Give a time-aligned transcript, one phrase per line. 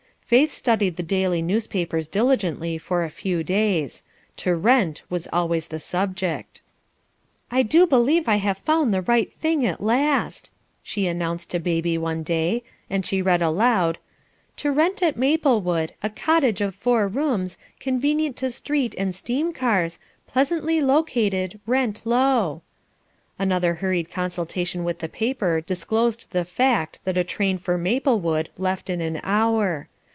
[0.31, 4.01] Faith studied the daily newspapers diligently for a few days.
[4.37, 6.61] "To Rent" was always the subject.
[7.51, 10.49] "I do believe I have found the right thing at last,"
[10.81, 13.97] she announced to baby one day, and she read aloud:
[14.55, 19.99] "To rent at Maplewood, a cottage of four rooms, convenient to street and steam cars,
[20.27, 22.61] pleasantly located, rent low."
[23.37, 28.89] Another hurried consultation with the paper disclosed the fact that a train for Maplewood left
[28.89, 29.89] in an hour.